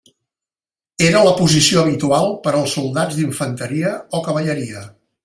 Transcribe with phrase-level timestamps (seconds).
[1.07, 4.83] Era la posició habitual per als soldats d'infanteria o cavalleria.